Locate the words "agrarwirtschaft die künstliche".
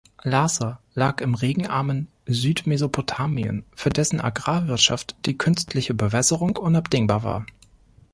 4.19-5.93